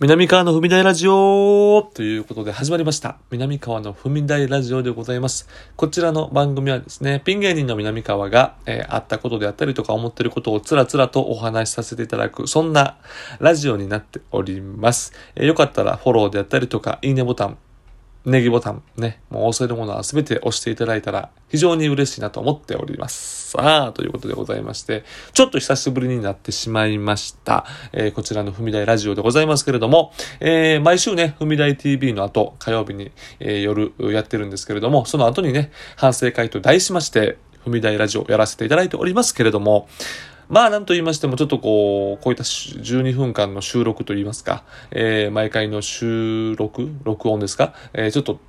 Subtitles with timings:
[0.00, 3.18] 南川の踏み台ラジオということで始まりました。
[3.32, 5.48] 南川の踏み台ラジオでございます。
[5.74, 12.96] こちらの番組はですね、ピン芸人の南川が、えーあったことであったりとか思ってることをつらつらとお話しさせていただく、そんな
[13.40, 15.14] ラジオになっております。
[15.34, 17.58] えーよかったらフォローであったりとか、いいねボタン、
[18.28, 23.50] ネギボタンね、もう押せるものは全て押していただいたら非常に嬉しいなと思っております。
[23.50, 27.64] さあ、ということでございまして、ちょっと久しぶりになってしまいました。
[27.92, 39.88] えーこちらの踏み台ラジオでございますけれども、えー毎週ね、踏み台 TV の後、火曜日に、えー夜やってるんですけれども、その後にね、反省会と題しまして、踏み台ラジオをやらせていただいておりますけれども、
[40.48, 48.40] まあ、なんと言いましても、ちょっとこう、こういった12分間の収録といいますか、えー毎回の収録録音ですかえーちょっと、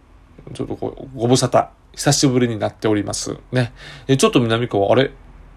[0.54, 3.38] ちょっとこう、ご無沙汰、久しぶりになっております。
[3.52, 3.74] ね。
[4.08, 5.12] えーちょっと南川、あれ？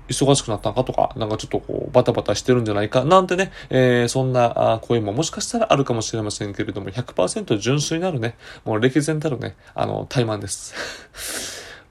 [0.09, 10.75] 忙しくなったんかとか、なんかちょっとこう、バタバタしてるんじゃないか、なんてね、えーそんな声ももしかしたらあるかもしれませんけれども、100%純粋なるね、もう歴然たるね、あの、怠慢です。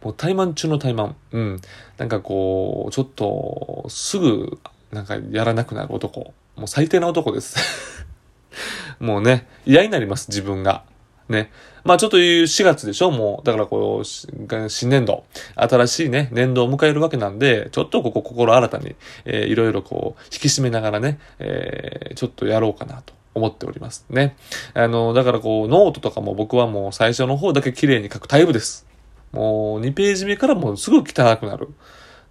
[0.01, 1.13] もう怠慢中の怠慢。
[1.31, 1.61] うん。
[1.97, 4.59] なんかこう、ちょっと、すぐ、
[4.91, 6.33] なんかやらなくなる男。
[6.55, 8.05] もう最低な男です。
[8.99, 10.83] もうね、嫌になります、自分が。
[11.29, 11.51] ね。
[11.83, 15.23] まあちょっという4月でしょもう、だからこう、新年度、
[15.55, 23.13] 新しいね、年度を迎えるわけなんで、ちょっとここ心新たに、えーいろいろこう、引き締めながらね、えーちょっとやろうかなと。
[23.33, 24.35] 思っておりますね。
[24.73, 28.90] あの、だからこう、ノートとかも僕はもう最初の方だけ綺麗に書くタイプです。
[29.31, 31.69] もう2ページ目からもうすぐ汚くなる。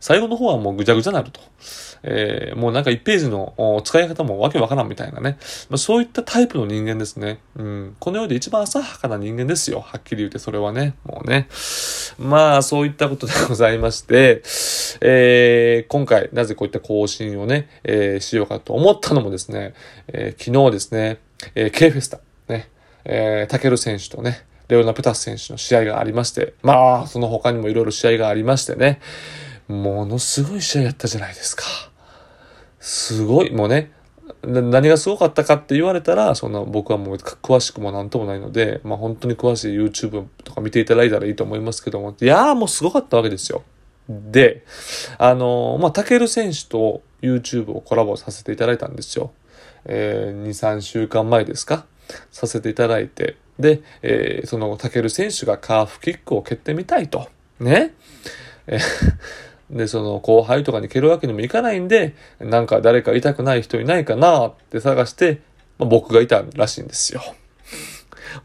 [0.01, 1.41] 最後の方はもうぐちゃぐちゃになると。
[2.03, 5.37] えーもうなんか1ページの使い方もわけわからんみたいなね。
[5.69, 7.41] まあ、そういったタイプの人間ですね。
[7.56, 7.97] うん。
[8.01, 9.81] この世で一番浅はかな人間ですよ。
[9.81, 10.95] はっきり言ってそれはね。
[11.05, 11.48] もうね。
[12.19, 14.43] まあ、そういったことでございまして、
[15.03, 19.75] えー今回なぜこういった更新をね、えーしようかと思ったのもですね、
[20.09, 21.19] えー昨日ですね、
[21.55, 22.71] えー K フェスタ、ね、
[23.05, 29.00] えータケル選手とね、レオナ・ペタス選手の試合がありまして、まあ、その他にもいろいろ試合がありましてね、
[29.69, 31.64] ものすごい試合やったじゃないですか。
[32.78, 33.92] すごい、もうね、
[34.42, 43.62] な何がすごかったかって言われたら、そんな僕はもう詳しくもなんともないので、まあ本当に詳しい YouTube とか見ていただいたらいいと思いますけども、いやーもうすごかったわけですよ。
[44.09, 44.64] で、
[45.19, 49.32] あのーまあ、タケル選手と YouTube をコラボさせていただいたんですよ。
[49.84, 51.84] えー、2、3週間前ですか？
[52.31, 53.37] させていただいて。
[53.59, 57.28] で、えーそのたける選手がカーフキックを蹴ってみたいと。
[57.59, 57.93] ね。
[58.66, 58.81] えー
[59.71, 65.43] で、その後輩とかに蹴るわけにもいかないんで、なんか誰か痛くない人いないかなって探して、
[65.78, 67.22] まあ、僕がいたらしいんですよ。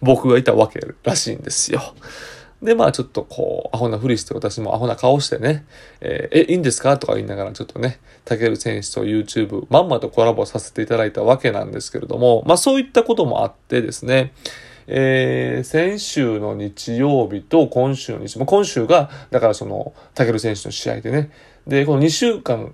[0.01, 1.95] 僕がいたわけらしいんですよ。
[2.65, 5.65] で、まあちょっとこう、アホなふりして私もアホな顔してね、
[6.01, 6.97] えーえ、いいんですか？
[6.97, 14.33] とか言いながらちょっとね、タケル選手と YouTube まんまとコラボさせていただいたわけなんですけれども、まあそういったこともあってですね、
[14.87, 21.31] えー先週の日曜日と今週の日、まあ、今週が、だからその、タケル選手の試合でね、
[21.65, 22.73] で、この2週間、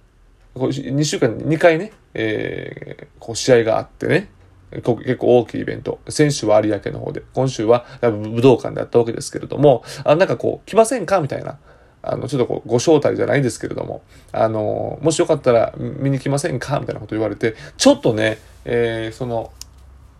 [0.55, 4.29] 2週間に2回ね、えーこう試合があってね、
[4.71, 5.99] 結構大きいイベント。
[6.07, 11.19] 先週は有明の方で、今週は武道館であったわけですけれども、あなんかこう、来ませんか？
[11.19, 11.57] みたいな。
[12.03, 14.01] あの、ちょっとこう、ご招待じゃないんですけれども、
[14.31, 16.79] あの、もしよかったら見に来ませんか？
[16.79, 19.51] みたいなこと言われて、ちょっとね、えーその、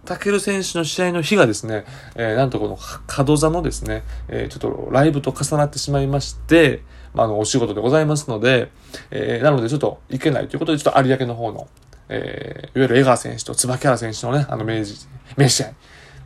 [0.06, 1.86] タケル選手の試合の日がですね、
[2.16, 6.84] えーなんとこの角座のですね、えーちょっとライブと重なってしまいまして、
[7.14, 8.72] まあ、あの、お仕事でございますので、
[9.10, 11.68] えーなのでちょっと行けないということで、ちょっと有明の方の、
[12.12, 14.96] えーいわゆる江川選手と椿原選手のね、あの明治、
[15.38, 15.74] 名試合、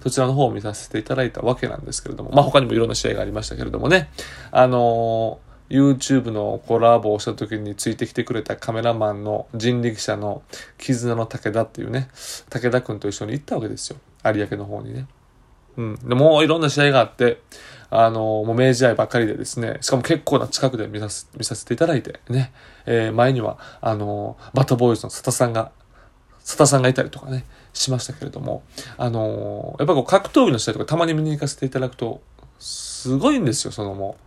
[0.01, 4.09] そちらの方を見させていただいたわけなんですけれども、まあ他にもいろんな試合がありましたけれどもね、
[4.51, 10.43] あのー YouTube のコラボをした時についてきてくれたカメラマンの人力車の
[10.77, 12.07] 絆の武田っていうね、
[12.51, 13.97] 武田くんと一緒に行ったわけですよ。
[14.23, 15.07] 有明の方にね。
[15.77, 15.95] うん。
[15.95, 17.41] でもういろんな試合があって、
[17.89, 22.51] あのもう明治愛ばっかりでですね、しかも結構な近くで見させ見させていただいてね、
[22.85, 25.71] えー前には、あのバッタボーイズの佐田さんが、
[26.39, 28.63] 佐田さんがいたりとかね、しましたけれども、
[28.97, 32.21] あのやっぱこう格闘技の試合とかたまに見に行かせていただくと、
[32.59, 34.17] すごいんですよ、そのも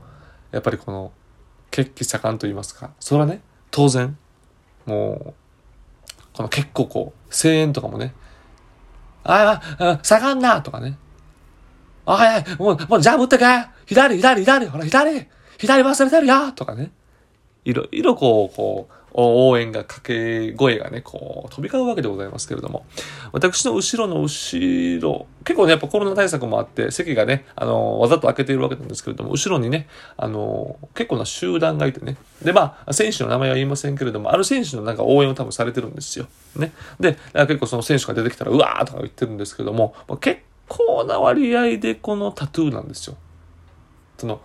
[0.53, 1.13] う、やっぱりこの、
[1.71, 4.17] 血気盛んと言いますか、それはね、当然、
[4.87, 5.35] もう、
[6.33, 8.15] この結構こう、声援とかもね、
[9.25, 10.63] ああ、あ盛んな！
[10.63, 10.97] とかね、
[12.09, 13.45] あはいはい、もう、もうジャブ打ってけ
[13.87, 15.27] 左、左、左、ほら、左
[15.59, 16.91] 左忘れてるよとかね。
[17.65, 22.87] いろいろこう、こう、応援が掛け声がね、こう、飛び交うわけでございますけれども、
[23.33, 36.27] 私の後ろの後ろ、結構ね、やっぱコロナ対策もあって、席がね、あの、わざと開けているわけなんですけれども、後ろにね、あの、結構な集団がいてね、で、まあ、選手の名前は言いませんけれども、ある選手のなんか応援を多分されてるんですよ。
[36.57, 36.73] ね。
[37.01, 43.17] で、結構その選手が出てきたら、うわーとか言ってるんですけども、結構な割合でこのタトゥーなんですよ。
[44.19, 44.41] その、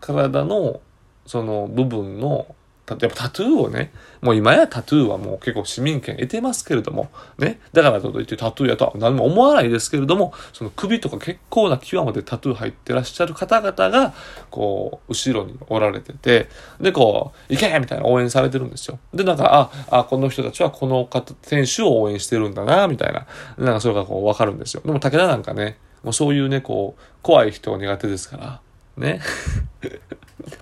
[0.00, 0.80] 体の、
[1.26, 2.54] その部分の
[2.86, 7.58] やっぱタトゥーをね、もう今やタトゥーはもう結構市民権得てますけれども、ね。
[7.72, 14.12] だからといってタトゥーやとは何も思わないですけれども、その首とか結構な際までタトゥー入ってらっしゃる方々が、
[14.50, 16.48] こう、後ろにおられてて、
[16.78, 18.98] で、こう、行けみたいな応援されてるんですよ。
[19.14, 23.26] で、なんか、あ、あ、この人たちはこの方、選手を応援してるんだな、みたいな。
[23.56, 24.82] なんかそれがこう、わかるんですよ。
[24.84, 28.60] でも武田なんかね、もうそういうね、こう、怖い人が苦手ですから、
[28.98, 29.20] ね。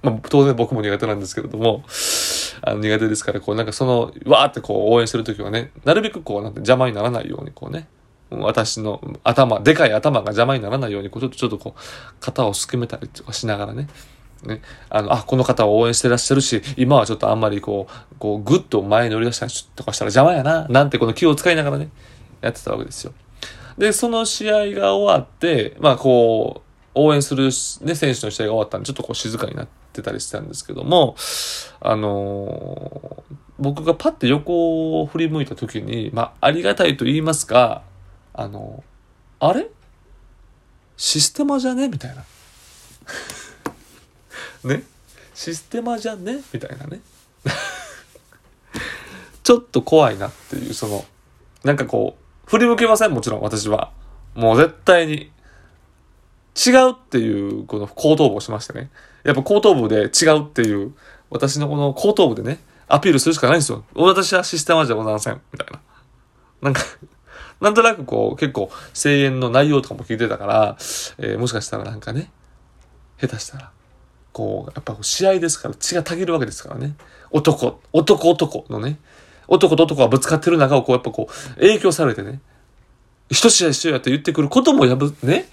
[0.02, 1.84] まあ、当然僕も苦手なんですけれども、
[2.62, 7.88] あの苦手ですから、こうなんかその、わーってこう応援してるときはね、なるべくこうなんて邪魔にならないようにこうね、
[8.30, 11.80] 私の頭、でかい頭が邪魔にならないように、こうちょっとちょっとこう、
[12.20, 13.88] 肩をすくめたりとかしながらね、
[14.44, 21.90] ね、あの、あ、この方を応援してらっしゃるし、今はちょっとあんまりこう、こう、ぐっと前に乗り出したりとかしたら邪魔やな、なんてこの気を使いながらね、
[22.40, 23.12] やってたわけですよ。
[23.78, 31.16] で、その試合が終わって、まあこう、応援する、ね、選手の試合が終わったんで、ちょっとこう静かになってたりしたんですけども、
[31.80, 37.82] あのー、僕がパッて横を振り向いた時に、まあ、ありがたいと言いますか、
[38.34, 39.68] あのー、あれ？
[40.96, 41.88] システマじゃね？
[41.88, 42.24] みたいな。
[44.64, 44.82] ね？
[45.34, 46.40] システマじゃね？
[46.52, 47.00] みたいなね。
[49.42, 51.04] ちょっと怖いなっていう、その、
[51.64, 52.16] なんかこ
[52.46, 53.12] う、振り向けません？
[53.12, 53.90] もちろん私は。
[54.34, 55.32] もう絶対に。
[56.54, 58.90] 違うっていうこの後頭部をしましてね。
[59.24, 60.94] やっぱ後頭部で違うっていう、
[61.30, 62.58] 私のこの後頭部でね、
[62.88, 63.84] アピールするしかないんですよ。
[63.94, 65.40] 私はシステマじゃございません。
[65.52, 65.80] みたいな。
[66.60, 66.82] なんか
[67.60, 70.76] なんとなくこう、結構声援の内容とかも聞いてたから、
[71.18, 72.30] えー、もしかしたらなんかね、
[73.20, 73.70] 下手したら、
[74.32, 76.96] こう、やっぱ試合ですから血がたぎるわけですからね。
[77.30, 78.98] 男、男男のね、
[79.48, 82.40] 男と男がぶつかってる中をこう、やっぱこう、影響されてね、
[83.28, 85.48] 一試合一緒やって言ってくることもやぶ、ね、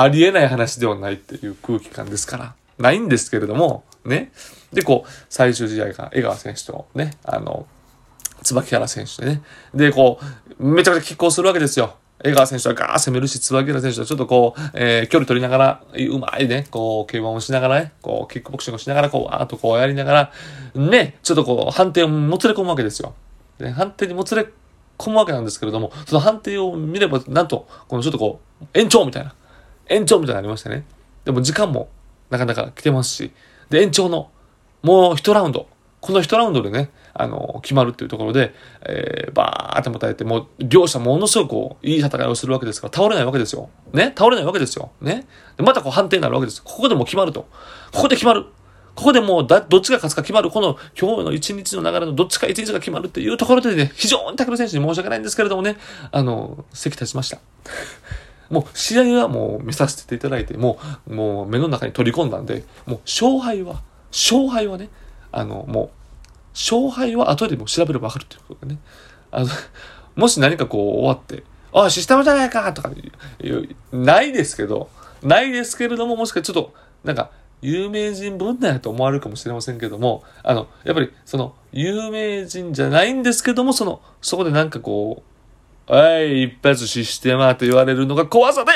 [0.00, 2.54] ありえない話ではないっていう空気感ですから。
[2.78, 4.30] ないんですけれども、ね。
[4.72, 7.66] で、こう、最終試合が江川選手とね、あの、
[8.44, 9.42] 椿原選手でね。
[9.74, 10.20] で、こ
[10.60, 11.96] う、めちゃくちゃ拮抗するわけですよ。
[12.22, 20.32] 江川選手はガー攻めるし、椿原選手はちょっとこう、えー、距離取りながら、うまいね、こう、競馬をしながらね、こう、キックボクシングをしながら、こう、わーっとこうやりながら、
[20.76, 23.14] ね、ちょっとこう、判定をもつれ込むわけですよ。
[23.58, 24.46] で、判定にもつれ
[24.96, 29.34] 込むわけなんですけれども、その判定を見れば、なんと、このちょっとこう、延長みたいな。
[29.88, 30.84] 延長みたいになりましたね。
[31.24, 31.88] でも時間も
[32.30, 33.32] なかなか来てますし、
[33.70, 34.30] で、延長の
[34.82, 35.66] もう一ラウンド、
[36.00, 43.70] この一ラウンドでね、あの、決まるっていうところで、えー、バーって持たれて、もう、両者ものすごくこう、いい戦いをするわけですから、倒れないわけですよ。
[43.92, 44.12] ね？
[44.16, 44.92] 倒れないわけですよ。
[45.00, 45.26] ね？
[45.56, 46.62] で、またこう判定になるわけです。
[46.62, 47.48] ここでも決まると。
[47.92, 48.44] ここで決まる。
[48.94, 55.76] ここでもうだ、どっちが勝つか決まる、この今日の一日の流れのどっちか一日が決まるっていうところでね、非常にタクル選手に申し訳ないんですけれどもね、
[56.12, 57.38] あの、席立ちました。
[58.50, 64.88] もう試合はもう見させていただいて、もう、もう目の中に取り込んだんで、もう勝敗は、勝敗はね、
[65.32, 65.90] あの、もう、
[66.54, 68.80] 勝敗は後でも調べればわかるっていうことでね。
[69.30, 69.48] あの、
[70.16, 72.90] もし何かこう終わって、ああ、システムじゃないかとか
[73.92, 74.88] ないですけど、
[75.22, 76.72] ないですけれども、もしかちょっと、
[77.04, 77.30] なんか、
[77.60, 85.37] 有名人分だよと思われるかもしれませんけども、あの、やっぱり、その、有名人じゃないんですけども、その、そこでなんかこう、
[85.88, 88.72] はい、一発システマと言われるのが怖さで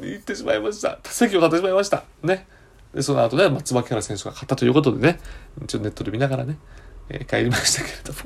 [0.00, 0.98] 言ってしまいました。
[1.04, 2.04] 席を立ってしまいました。
[2.22, 2.46] ね。
[2.94, 5.18] で、その後ね、まあ、椿原選手が勝ったということでね、
[5.66, 6.56] ちょっとネットで見ながらね、
[7.08, 8.18] えー、帰りましたけれども。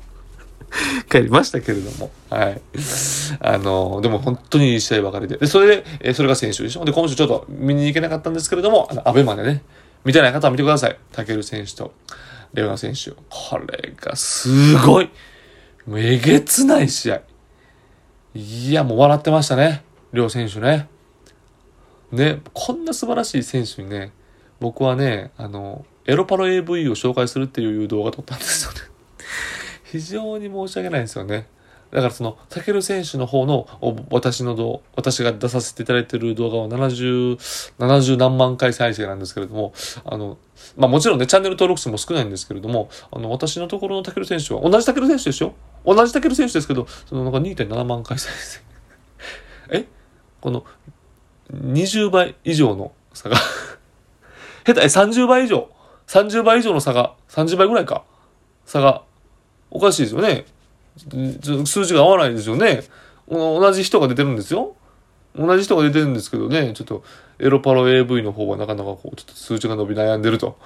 [1.08, 2.10] 帰りましたけれども。
[2.30, 2.60] はい。
[3.40, 5.38] あの、でも本当にいい試合ばかりで。
[5.38, 6.84] で、それで、えー、それが先週でしょ？
[6.84, 9.62] で、今週ちょっと見に行けなかったんですけれども、あの、アベマでね、
[10.04, 10.98] 見てない方は見てください。
[11.12, 11.94] タケル選手と、
[12.52, 13.12] レオナ選手。
[13.30, 15.10] これがすごい。
[15.86, 17.22] もうえげつない試合。
[18.34, 19.84] いや、もう笑ってましたね。
[20.12, 20.88] 両選手ね。
[22.10, 24.12] ね、こんな素晴らしい選手にね、
[24.58, 28.78] 僕はね、あの、エロパロ AV を紹介するっていう動画撮ったんですよね。
[29.84, 31.46] 非常に申し訳ないんですよね。
[31.90, 33.66] だからその、タケル選手の方の、
[34.10, 37.36] 私の動、私が出させていただいている動画は70、
[37.78, 39.72] 70何万回再生なんですけれども、
[40.04, 40.38] あの、
[40.76, 45.54] まあもちろんね、チャンネル登録数も少ないんですけれども、あの、私のところのタケル選手は、同じタケル選手ですよ。
[45.84, 48.60] 同じタケル選手ですけど、そのなんか2.7万回再生。
[49.70, 49.86] え？
[50.40, 50.64] この、
[51.52, 53.36] 20倍以上の差が
[54.66, 55.68] 下手、え、30倍以上。
[56.06, 58.04] 30倍以上の差が、30倍ぐらいか。
[58.64, 59.02] 差が、
[59.70, 60.46] おかしいですよね。
[61.66, 62.82] 数字が合わないですよね。
[63.28, 64.76] 同じ人が出てるんですよ。
[65.36, 67.02] 同じ人が出てるんですけどね、ちょっと
[67.38, 70.58] エロパロ AV の方はなかなかこう、ちょっと数字が伸び悩んでると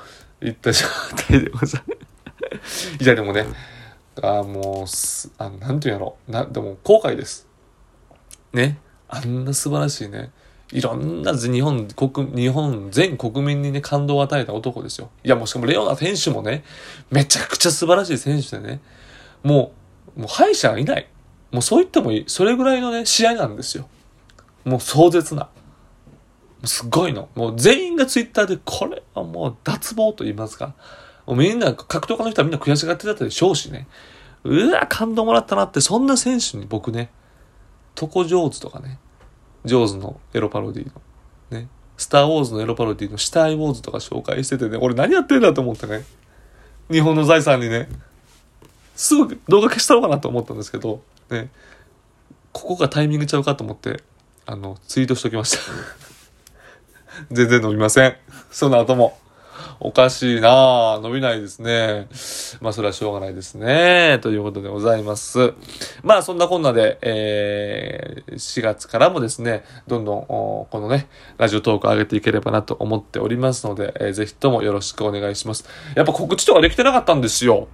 [0.43, 0.87] いった状
[1.29, 2.99] 態でございます。
[3.03, 3.47] いやでもね、
[4.23, 4.87] あもう、
[5.39, 6.17] あなんていうんやろ。
[6.29, 7.47] な、でも後悔です。
[8.53, 8.79] ね。
[9.09, 10.31] あんな素晴らしいね。
[10.71, 15.11] いろんな日本国、日本全国民にね、感動を与えた男ですよ。
[15.25, 16.63] いや、もうしかもレオナ選手もね、
[17.11, 18.81] めちゃくちゃ素晴らしい選手でね、
[19.43, 19.78] もう、
[20.19, 21.09] もう敗者がいない。
[21.53, 22.25] もうそう言ってもいい。
[22.27, 23.89] それぐらいのね、試合なんですよ。
[24.65, 25.49] もう壮絶な。
[26.65, 27.29] すっごいの。
[27.37, 30.75] もう全員がツイッターで、これはもう脱帽と言いますか。
[31.25, 33.87] もうみんな、格闘家の人はみんな悔しがってたでしょうしね。
[34.45, 37.11] うわ、感動もらったなって、そんな選手に僕ね、
[37.95, 38.99] トコジョーズとかね、
[39.65, 40.93] ジョーズのエロパロディの、
[41.51, 46.05] ね、スターウォーズのエロパロディのシターウォーズとか紹介しててね、俺何やってんだと思ってね、
[46.91, 47.89] 日本の財産にね、
[48.99, 51.01] すぐ動画消したのかなと思ったんですけど、
[51.31, 51.51] ね、
[52.53, 54.03] ここがタイミングちゃうかと思って、
[54.45, 55.59] あの、ツイートしときました
[57.31, 58.17] 全然伸びません。
[58.51, 59.17] その後も。
[59.81, 62.09] おかしいなぁ伸びないですね。
[62.61, 64.19] まあ、それはしょうがないですね。
[64.21, 65.55] ということでございます。
[66.03, 75.65] まあ、そんなこんなで、えー、4月からもですね、どんどん、このね、ラジオトーク上げていければなと思っておりますので、えー、ぜひともよろしくお願いします。
[75.95, 77.69] やっぱ告知とかできてなかったんですよ。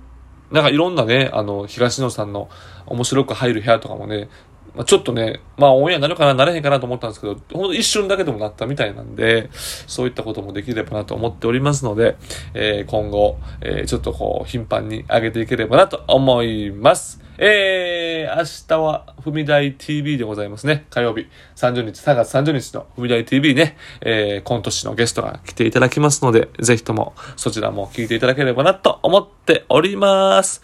[0.51, 2.49] なんかいろんなね、あの、東野さんの
[2.87, 4.29] 面白く入る部屋とかもね、
[4.75, 12.17] まあ、ちょっとね、まあオンエアになるかな、なれへんかなと思ったんですけど、ほんと一瞬だけでもなったみたいなんで、そういったこともできればなと思っておりますので、
[12.55, 17.24] えー、今後、えー、ちょっとこう、頻繁に上げていければなと思います。
[17.39, 20.87] えー、明日は、踏み台 TV でございますね。
[20.91, 30.63] 火曜日、30日、3月30日の踏み台 TV ね、えー、今年のゲストが来ていただきますので、ぜひともそちらも聞いていただければなと思っております。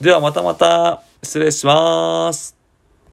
[0.00, 2.61] ではまたまた、失礼します。